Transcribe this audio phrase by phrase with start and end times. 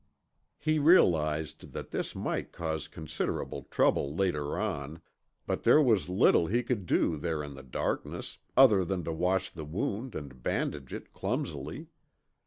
[0.57, 4.99] He realized that this might cause considerable trouble later on,
[5.45, 9.51] but there was little he could do there in the darkness, other than to wash
[9.51, 11.85] the wound and bandage it clumsily.